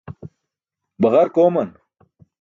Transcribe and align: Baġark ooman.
Baġark 1.01 1.35
ooman. 1.45 1.69